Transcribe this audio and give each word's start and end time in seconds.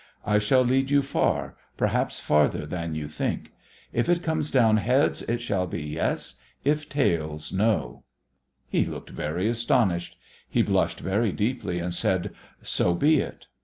I 0.25 0.39
shall 0.39 0.63
lead 0.63 0.89
you 0.89 1.03
far, 1.03 1.55
perhaps 1.77 2.19
farther 2.19 2.65
than 2.65 2.95
you 2.95 3.07
think. 3.07 3.51
If 3.93 4.09
it 4.09 4.23
comes 4.23 4.49
down 4.49 4.77
heads 4.77 5.21
it 5.21 5.41
shall 5.43 5.67
be 5.67 5.83
yes; 5.83 6.37
if 6.65 6.89
tails, 6.89 7.53
no.' 7.53 8.01
He 8.67 8.83
looked 8.83 9.11
very 9.11 9.47
astonished; 9.47 10.17
he 10.49 10.63
blushed 10.63 11.01
very 11.01 11.31
deeply 11.31 11.77
and 11.77 11.93
said, 11.93 12.31
'So 12.63 12.95
be 12.95 13.19
it.' 13.19 13.45